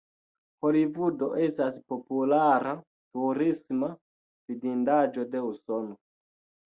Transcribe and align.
Holivudo 0.65 1.27
estas 1.47 1.77
populara 1.93 2.73
turisma 3.19 3.93
vidindaĵo 4.51 5.27
de 5.37 5.45
Usono. 5.51 5.99